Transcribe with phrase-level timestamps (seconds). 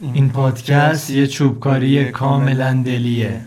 [0.00, 3.40] این پادکست یه چوبکاری کاملا دلیه.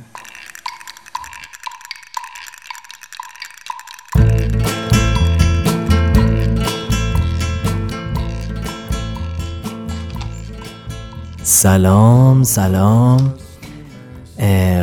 [11.44, 13.34] سلام سلام.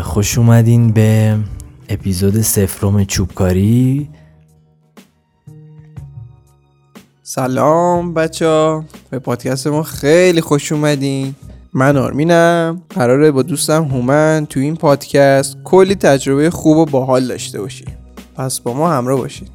[0.03, 1.39] خوش اومدین به
[1.89, 4.11] اپیزود سفرم چوبکاری.
[7.23, 11.35] سلام بچه ها به پادکست ما خیلی خوش اومدین.
[11.77, 12.83] من آرمینم.
[12.91, 17.89] قراره با دوستم هومن تو این پادکست کلی تجربه خوب و باحال داشته باشیم.
[18.37, 19.49] پس با ما همراه باشید.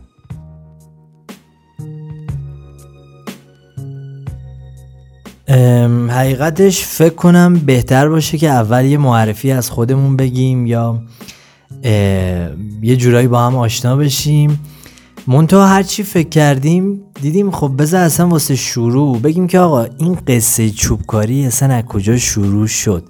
[6.10, 11.02] حقیقتش فکر کنم بهتر باشه که اول یه معرفی از خودمون بگیم یا
[12.82, 14.60] یه جورایی با هم آشنا بشیم.
[15.30, 20.18] منتها هر چی فکر کردیم دیدیم خب بذار اصلا واسه شروع بگیم که آقا این
[20.28, 23.04] قصه چوبکاری اصلا از کجا شروع شد؟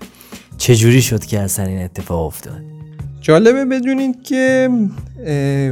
[0.58, 2.62] چجوری شد که اصلا این اتفاق افتاد؟
[3.22, 4.70] جالبه بدونید که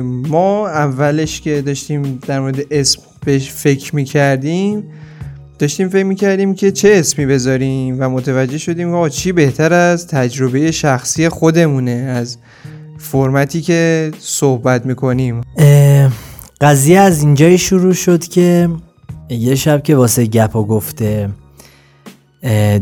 [0.04, 4.84] ما اولش که داشتیم در مورد اسم بهش فکر می‌کردیم
[5.60, 10.72] داشتیم فکر می‌کردیم که چه اسمی بذاریم و متوجه شدیم آقا چی بهتر از تجربه
[10.72, 12.38] شخصی خودمونه از
[12.98, 15.42] فرمتی که صحبت می‌کنیم.
[16.62, 18.70] قضیه از اینجای شروع شد که
[19.30, 21.30] یه شب که واسه گپ و گفته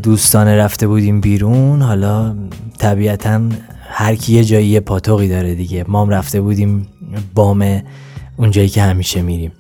[0.04, 2.36] دوستانه رفته بودیم بیرون حالا
[2.78, 3.42] طبیعتا
[3.90, 5.86] هر کی یه جایی یه پاتوقی داره دیگه.
[5.88, 6.88] ما هم رفته بودیم
[7.36, 7.81] بام
[8.38, 9.52] اونجایی که همیشه میریم.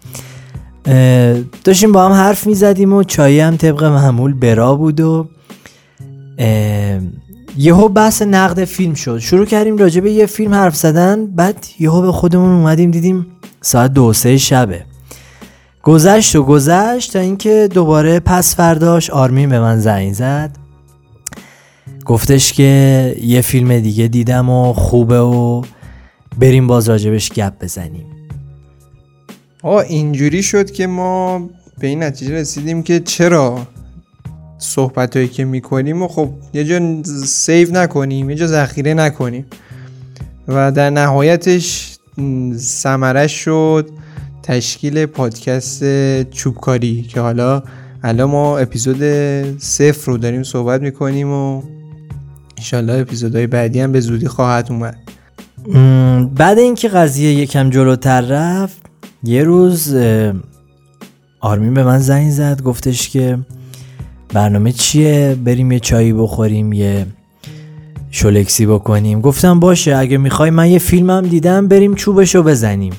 [1.63, 5.27] داشتیم با هم حرف می‌زدیم و چایی هم طبق معمول برا بود و
[7.57, 9.19] یهو بحث نقد فیلم شد.
[9.19, 13.25] شروع کردیم راجع یه فیلم حرف زدن بعد یهو به خودمون اومدیم دیدیم
[13.65, 14.85] ساعت دو سه شبه.
[15.83, 20.51] گذشت و گذشت تا اینکه دوباره پس فرداش آرمین به من زنگ زد.
[22.05, 25.61] گفتش که یه فیلم دیگه دیدم و خوبه و
[26.39, 28.05] بریم باز راجبش گپ بزنیم.
[29.63, 31.49] آه اینجوری شد که ما
[31.79, 33.67] به این نتیجه رسیدیم که چرا
[34.57, 39.45] صحبت هایی که می‌کنیم و خب یه جا سیو نکنیم یه جا ذخیره نکنیم.
[40.47, 41.94] و در نهایتش
[42.57, 43.89] سمرش شد.
[44.43, 45.83] تشکیل پادکست
[46.23, 47.63] چوبکاری که حالا
[48.03, 49.03] الان ما اپیزود
[49.59, 51.61] صفر رو داریم صحبت می‌کنیم و
[52.57, 54.97] انشالله اپیزودهای بعدی هم به زودی خواهد اومد.
[56.35, 58.77] بعد اینکه قضیه یکم جلوتر رفت
[59.23, 59.95] یه روز
[61.39, 63.37] آرمین به من زنگ زد گفتش که
[64.33, 67.05] برنامه چیه؟ بریم یه چایی بخوریم یه
[68.15, 69.21] شلکسی بکنیم.
[69.21, 72.93] گفتم باشه اگه می‌خوای من یه فیلمم دیدم بریم چوبشو بزنیم.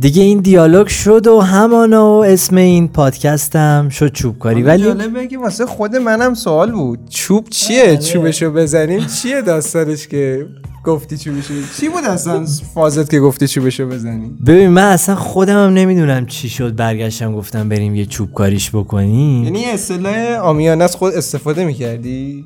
[0.00, 4.62] دیگه این دیالوگ شد و همانا و اسم این پادکستم شد چوبکاری.
[4.62, 6.98] ولی جالبه که واسه خود منم سوال بود.
[7.08, 7.96] چوب چیه؟ آره.
[7.96, 10.46] چوبشو بزنیم؟ چیه داستانش که
[10.84, 15.74] گفتی چوبشو؟ چی بود اصلا فازت که گفتی چوبشو بزنیم؟ ببین من اصلا خودم هم
[15.74, 19.44] نمی‌دونم چی شد برگشتم گفتم بریم یه چوبکاریش بکنیم.
[19.44, 22.44] یعنی اصطلاح آمیانه از خود استفاده می‌کردی؟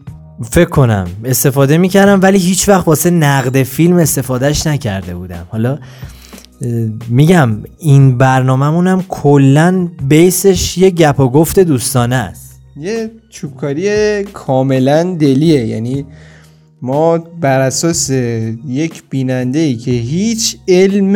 [0.50, 5.46] فکر کنم استفاده می‌کردم ولی هیچ وقت واسه نقد فیلم استفادهش نکرده بودم.
[5.48, 5.78] حالا
[7.08, 12.60] میگم این برنامهمون هم کلا بیسش یه گپ و گفت دوستانه است.
[12.76, 15.66] یه چوبکاری کاملا دلیه.
[15.66, 16.06] یعنی
[16.82, 18.10] ما بر اساس
[18.66, 21.14] یک بیننده ای که هیچ علم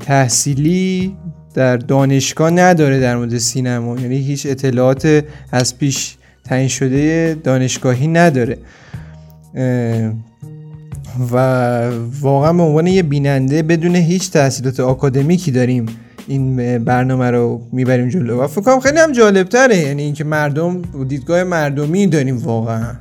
[0.00, 1.16] تحصیلی
[1.54, 4.00] در دانشگاه نداره در مورد سینما.
[4.00, 6.16] یعنی هیچ اطلاعات از پیش
[6.48, 8.58] تعیین شده دانشگاهی نداره.
[11.32, 11.36] و
[12.20, 15.86] واقعا به عنوان یه بیننده بدون هیچ تحصیلات آکادمیکی داریم
[16.26, 18.40] این برنامه رو می‌بریم جلو.
[18.42, 22.94] و فکر کنم خیلی هم جالب تره یعنی اینکه مردم دیدگاه مردمی داریم واقعا.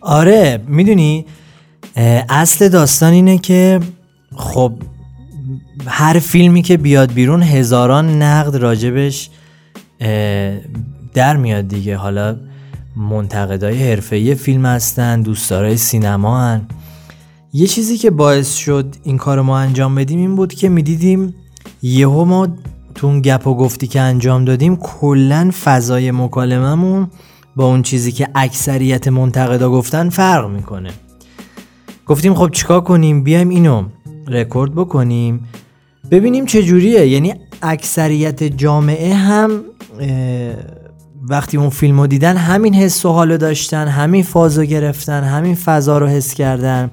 [0.00, 1.26] آره می‌دونی
[2.28, 3.80] اصل داستان اینه که
[4.36, 4.72] خب
[5.86, 9.30] هر فیلمی که بیاد بیرون هزاران نقد راجبش
[11.14, 11.96] در میاد دیگه.
[11.96, 12.36] حالا
[12.96, 16.66] منتقدای حرفه‌ای فیلم هستن دوستدارای سینما هن.
[17.52, 21.34] یه چیزی که باعث شد این کار ما انجام بدیم این بود که می‌دیدیم
[21.82, 22.48] یهو ما
[22.94, 27.08] تو اون گپ و گفتی که انجام دادیم کلا فضای مکالممون
[27.56, 30.90] با اون چیزی که اکثریت منتقدا گفتن فرق می‌کنه.
[32.06, 33.84] گفتیم خب چیکار کنیم؟ بیایم اینو
[34.28, 35.48] رکورد بکنیم.
[36.10, 39.60] ببینیم چه جوریه یعنی اکثریت جامعه هم
[41.28, 45.98] وقتی اون فیلم رو دیدن همین حس و حالو داشتن همین فازو گرفتن همین فضا
[45.98, 46.90] رو حس کردن.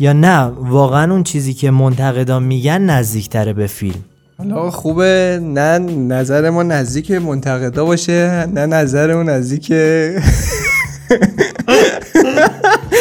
[0.00, 4.04] یا نه واقعا اون چیزی که منتقدان میگن نزدیکتره به فیلم.
[4.38, 9.72] حالا خوبه نه نظر ما نزدیک منتقدا باشه نه نظر اون نزدیک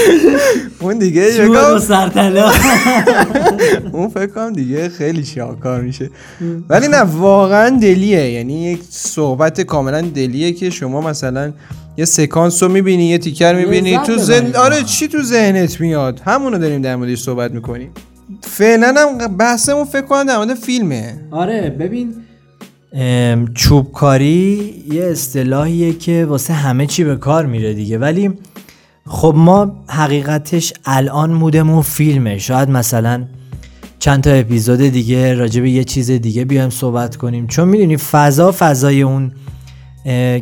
[0.82, 2.52] اون دیگه یکم- سرطلا
[3.94, 6.10] اون فکر کنم دیگه خیلی شاهکار میشه.
[6.70, 8.32] ولی نه واقعا دلیه.
[8.32, 11.54] یعنی یک صحبت کاملا دلیه که شما مثلا
[11.98, 14.64] یه سکانس رو می‌بینی یه تیکر می‌بینی تو واقعا.
[14.64, 17.90] آره چی تو ذهنت میاد؟ همونو داریم در موردش صحبت می‌کنیم.
[18.42, 21.14] فعلا هم بحثمون فکر کنم در مورد فیلمه.
[21.32, 22.14] آره ببین
[23.56, 27.98] چوبکاری یه اصطلاحیه که واسه همه چی به کار میره دیگه.
[27.98, 28.32] ولی
[29.12, 32.38] خب ما حقیقتش الان مودمون فیلمه.
[32.38, 33.24] شاید مثلا
[34.00, 37.48] چند تا اپیزود دیگه راجع به یه چیز دیگه بیایم صحبت کنیم.
[37.48, 39.32] چون می‌دونی فضا فضای اون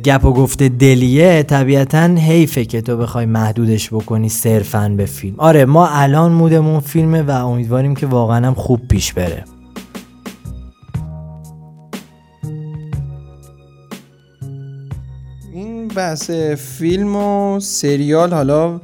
[0.04, 5.36] گپ و گفته دلیه طبیعتا حیفه که تو بخوای محدودش بکنی صرفا به فیلم.
[5.38, 9.44] آره ما الان مودمون فیلمه و امیدواریم که واقعا هم خوب پیش بره.
[15.54, 18.82] این بحث فیلم و سریال حالا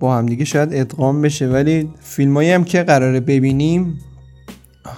[0.00, 3.98] با همدیگه شاید ادغام بشه ولی فیلمایی هم که قراره ببینیم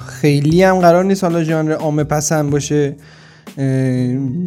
[0.09, 2.97] خیلی هم قرار نیست حالا ژانر عامه پسند باشه
[3.59, 3.65] اه،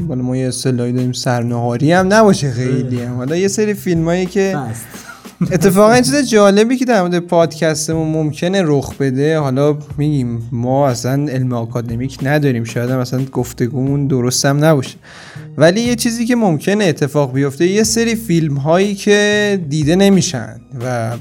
[0.07, 3.15] حالا ما یه اصطلاحی داریم سرنهاری هم نباشه خیلی هم.
[3.15, 4.57] حالا یه سری فیلمایی که
[5.41, 11.11] اتفاقا این چیز جالبی که در مورد پادکستمون ممکنه رخ بده حالا میگیم ما اصلا
[11.31, 14.97] علم آکادمیک نداریم شاید هم اصلا گفتگومون درست هم نباشه.
[15.57, 21.17] ولی یه چیزی که ممکنه اتفاق بیفته یه سری فیلم هایی که دیده نمیشن و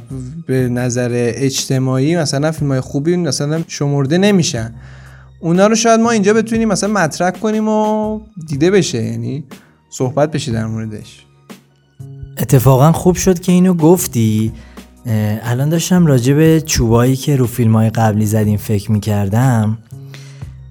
[0.47, 4.75] به نظر اجتماعی مثلا فیلم های خوبی مثلا شمرده نمیشن.
[5.41, 9.45] اونا رو شاید ما اینجا بتونیم مثلا مطرح کنیم و دیده بشه یعنی
[9.91, 11.27] صحبت بشه در موردش.
[12.39, 14.53] اتفاقا خوب شد که اینو گفتی.
[15.43, 19.79] الان داشتم راجع به چوبایی که رو فیلم های قبلی زدیم فکر می‌کردم.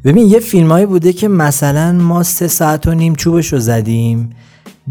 [0.05, 4.29] ببین یه فیلمایی بوده که مثلا ما سه ساعت و نیم چوبش رو زدیم.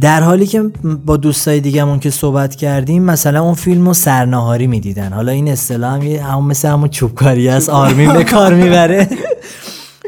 [0.00, 0.62] در حالی که
[1.06, 5.12] با دوستای دیگهمون که صحبت کردیم مثلا اون فیلم رو سرناهاری می‌دیدن.
[5.12, 9.08] حالا این اصطلاح هم یه همون مثل همون چوبکاری است آرمین به کار می‌بره.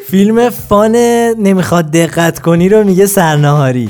[0.06, 0.96] فیلم فان
[1.38, 3.88] نمی‌خواد دقت کنی رو میگه سرناهاری.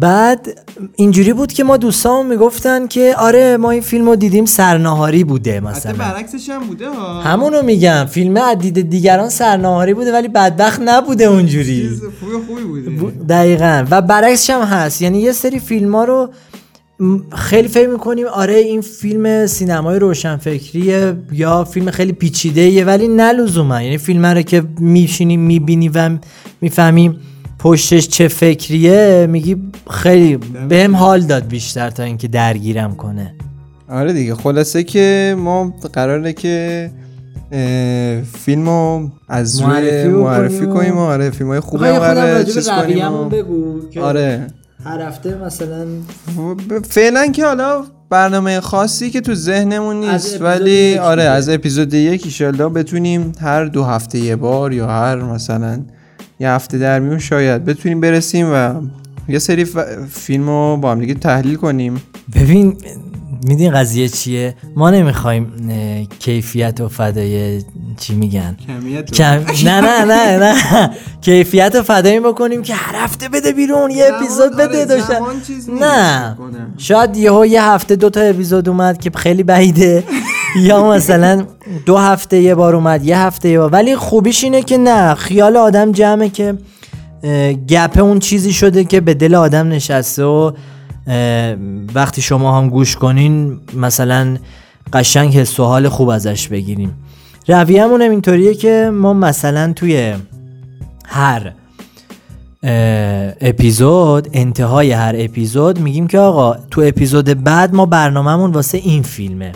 [0.00, 0.48] بعد
[0.96, 5.60] اینجوری بود که ما دوستامون می‌گفتن که آره ما این فیلم رو دیدیم سرناهاری بوده
[5.60, 5.92] مثلا.
[5.92, 7.20] برعکسش هم بوده ها.
[7.20, 11.88] همونو میگم فیلم از دید دیگران سرناهاری بوده ولی بدبخت نبوده اونجوری.
[12.20, 13.24] خوبی خوبی بوده.
[13.28, 13.86] دقیقا.
[13.90, 15.02] و برعکسش هم هست.
[15.02, 16.30] یعنی یه سری فیلم ها رو
[17.32, 23.82] خیلی فکر می‌کنیم آره این فیلم سینمای روشنفکریه یا فیلم خیلی پیچیده ولی نه لزوما.
[23.82, 26.10] یعنی فیلم رو که میشینی می‌بینی و
[26.60, 27.20] می‌فهمیم
[27.60, 29.56] پشتش چه فکریه میگی
[29.90, 30.36] خیلی
[30.68, 33.34] بهم حال داد بیشتر تا اینکه درگیرم کنه.
[33.88, 36.90] آره دیگه خلاصه که ما قراره که
[38.32, 42.68] فیلم رو از روی معرفی معرفی کنیم و آره فیلم های خوبی هم قراره چیز
[42.68, 44.46] کنیم و- بگو که آره.
[44.84, 45.86] هر هفته مثلا
[46.88, 51.22] فعلا که حالا برنامه خاصی که تو ذهنمون نیست ولی آره.
[51.22, 55.80] از اپیزود یک ایشالله بتونیم هر دو هفته یه بار یا هر مثلا
[56.40, 57.64] یه هفته در میون شاید.
[57.64, 58.74] بتونیم برسیم و
[59.28, 59.78] یه سری ف...
[60.12, 62.02] فیلم رو با هم دیگه تحلیل کنیم.
[62.34, 62.76] ببین
[63.46, 65.52] میدین قضیه چیه؟ ما نمی‌خوایم
[66.18, 67.62] کیفیت و فدای
[67.96, 68.56] چی میگن؟
[69.14, 69.44] کم...
[69.64, 74.52] نه نه نه نه کیفیت و فدایی بکنیم که هر هفته بده بیرون یه اپیزود
[74.52, 75.18] آره، بده داشتن
[75.80, 76.36] نه.
[76.78, 80.04] شاید یهو یه هفته دو تا اپیزود اومد که خیلی بعیده.
[80.68, 81.46] یا مثلا
[81.86, 83.70] دو هفته یه بار اومد یه هفته یه بار.
[83.70, 86.58] ولی خوبیش اینه که نه خیال آدم جمعه که
[87.68, 90.52] گپ اون چیزی شده که به دل آدم نشسته و
[91.94, 94.36] وقتی شما هم گوش کنین مثلا
[94.92, 96.94] قشنگ حال خوب ازش بگیریم
[97.48, 100.14] رویه‌مون هم اینطوریه که ما مثلا توی
[101.06, 101.52] هر
[103.40, 109.52] اپیزود انتهای هر اپیزود میگیم که آقا تو اپیزود بعد ما برنامهمون واسه این فیلمه.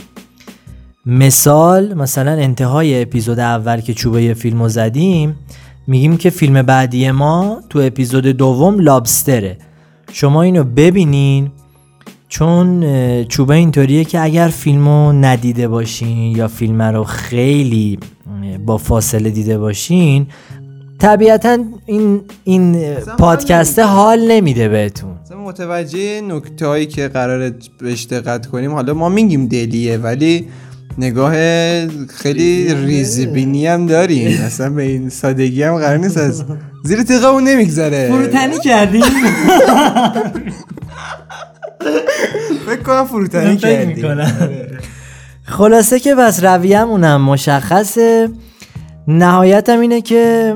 [1.06, 5.36] مثال مثلا انتهای اپیزود اول که چوبه فیلم رو زدیم
[5.86, 9.58] میگیم که فیلم بعدی ما تو اپیزود دوم لابستره.
[10.12, 11.50] شما اینو ببینین
[12.28, 12.84] چون
[13.24, 17.98] چوبه اینطوریه که اگر فیلمو ندیده باشین یا فیلم رو خیلی
[18.66, 20.26] با فاصله دیده باشین
[20.98, 25.10] طبیعتا این این پادکست حال نمیده بهتون.
[25.44, 28.72] متوجه نکته هایی که قراره بهش دقت کنیم.
[28.72, 30.46] حالا ما میگیم دلیه ولی
[30.98, 31.32] نگاه
[32.06, 34.40] خیلی ریزبینی هم داریم.
[34.40, 36.44] اصلا به این سادگی هم قرار نیست از
[36.84, 38.08] زیر تیغه اون نمیگذره.
[38.08, 39.02] فروتنی کردیم
[42.66, 43.96] فکر کنم فروتنی کردیم.
[43.96, 44.50] می‌کنم.
[45.44, 48.28] خلاصه که بس رویه‌مونم مشخصه.
[49.08, 50.54] نهایتم اینه که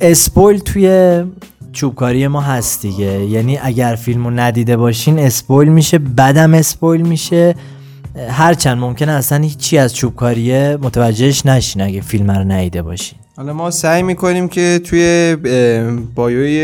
[0.00, 1.22] اسپویل توی
[1.72, 3.24] چوبکاری ما هست دیگه.
[3.24, 7.54] یعنی اگر فیلمو ندیده باشین اسپویل میشه بعدم اسپویل میشه.
[8.16, 13.70] هرچند ممکنه اصلا هیچی از چوبکاریه متوجهش نشین اگه فیلم رو ندیده باشین حالا ما
[13.70, 15.36] سعی می‌کنیم که توی
[16.14, 16.60] بایوی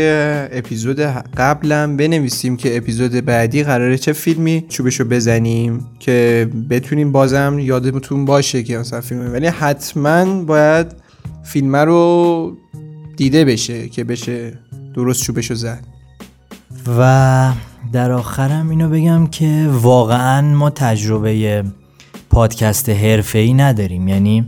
[0.51, 0.99] اپیزود
[1.37, 8.63] قبلم بنویسیم که اپیزود بعدی قراره چه فیلمی چوبشو بزنیم که بتونیم بازم یادتون باشه
[8.63, 10.87] که مثلا فیلم ولی حتما باید
[11.43, 12.57] فیلم رو
[13.17, 14.53] دیده بشه که بشه
[14.95, 15.83] درست چوبشو زد.
[16.97, 17.51] و
[17.91, 21.63] در آخرم اینو بگم که واقعا ما تجربه
[22.29, 24.07] پادکست حرفه‌ای نداریم.
[24.07, 24.45] یعنی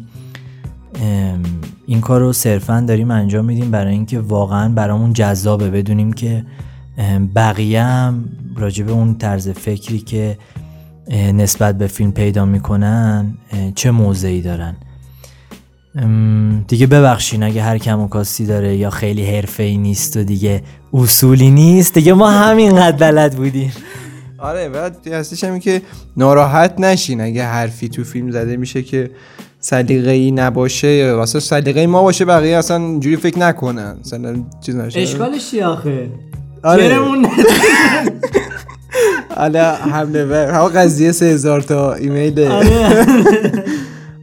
[1.85, 5.69] این کار رو صرفا داریم انجام میدیم برای اینکه واقعا برامون جذابه.
[5.69, 6.45] بدونیم که
[7.35, 10.37] بقیه هم راجع به اون طرز فکری که
[11.11, 13.37] نسبت به فیلم پیدا می‌کنن
[13.75, 14.75] چه موضعی دارن.
[16.67, 20.63] دیگه ببخشین اگه هر کم و کاستی داره یا خیلی حرفه ای نیست و دیگه
[20.93, 21.93] اصولی نیست.
[21.93, 23.73] دیگه ما همینقدر بلد بودیم.
[24.37, 25.81] آره بعد هستش همین که
[26.17, 29.11] ناراحت نشین اگه حرفی تو فیلم زده میشه که
[29.59, 33.97] سلیقه ای نباشه یا واسه سلیقه ما باشه بقیه اصلا اینجوری فکر نکنن.
[34.05, 34.35] مثلا
[34.65, 35.05] چیز نشه.
[35.51, 36.09] چی آخه؟
[36.63, 36.99] آره.
[39.35, 42.51] حالا حمله بر همه قضیه سه هزار تا ایمیل.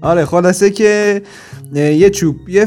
[0.00, 1.22] آره خلاصه که
[1.74, 2.66] یه چوب یه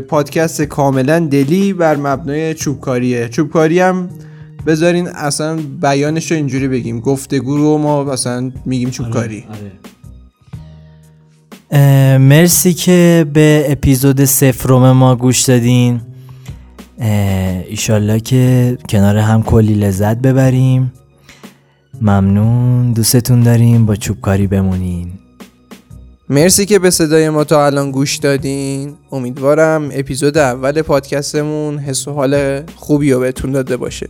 [0.00, 3.28] پادکست کاملا دلی بر مبنای چوبکاریه.
[3.28, 4.08] چوبکاری هم
[4.66, 7.00] بذارین اصلا بیانش رو اینجوری بگیم.
[7.00, 9.44] گفتگو رو ما اصلا میگیم چوبکاری.
[11.70, 16.00] اه، مرسی که به اپیزود سفرم ما گوش دادین.
[17.68, 20.92] ایشالله که کنار هم کلی لذت ببریم.
[22.00, 22.92] ممنون.
[22.92, 23.86] دوستتون داریم.
[23.86, 25.12] با چوبکاری بمونین.
[26.32, 28.94] مرسی که به صدای ما تا الان گوش دادین.
[29.12, 34.08] امیدوارم اپیزود اول پادکستمون حس و حال خوبی رو بهتون داده باشه.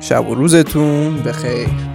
[0.00, 1.93] شب و روزتون بخیر.